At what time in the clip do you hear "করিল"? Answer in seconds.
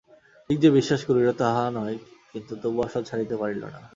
1.07-1.27